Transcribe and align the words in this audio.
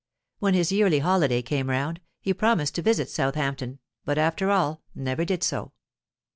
When 0.39 0.55
his 0.55 0.71
yearly 0.71 0.97
holiday 0.97 1.43
came 1.43 1.69
round, 1.69 2.01
he 2.21 2.33
promised 2.33 2.73
to 2.73 2.81
visit 2.81 3.07
Southampton, 3.07 3.77
but 4.03 4.17
after 4.17 4.49
all 4.49 4.81
never 4.95 5.23
did 5.23 5.43
so. 5.43 5.73